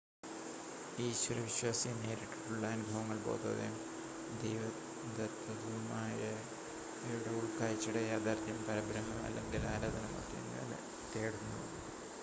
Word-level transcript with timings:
ഈശ്വര 1.03 1.39
വിശ്വാസി 1.39 1.89
നേരിട്ടുള്ള 1.97 2.63
അനുഭവങ്ങൾ 2.67 3.17
ബോധോദയം 3.25 3.75
ദൈവദത്തമായവയുടെ 4.41 6.01
ഉൾക്കാഴ്ചയുടെ 7.37 8.03
യാഥാർത്ഥ്യം 8.07 8.59
പരബ്രഹ്മം 8.67 9.21
അല്ലെങ്കിൽ 9.25 9.63
ആരാധനാമൂർത്തി 9.67 10.37
എന്നിവ 10.37 10.81
തേടുന്നു 11.13 11.61